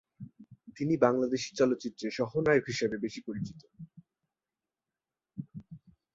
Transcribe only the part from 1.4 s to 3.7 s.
চলচ্চিত্রে সহ নায়ক হিসেবে বেশি পরিচিত।